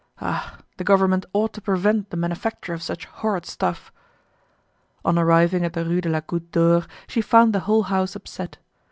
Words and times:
Ah! 0.19 0.57
the 0.77 0.83
government 0.83 1.27
ought 1.31 1.53
to 1.53 1.61
prevent 1.61 2.09
the 2.09 2.17
manufacture 2.17 2.73
of 2.73 2.81
such 2.81 3.05
horrid 3.05 3.45
stuff! 3.45 3.93
On 5.05 5.19
arriving 5.19 5.63
at 5.63 5.73
the 5.73 5.85
Rue 5.85 6.01
de 6.01 6.09
la 6.09 6.21
Goutte 6.21 6.49
d'Or, 6.49 6.87
she 7.05 7.21
found 7.21 7.53
the 7.53 7.59
whole 7.69 7.83
house 7.83 8.15
upset. 8.15 8.57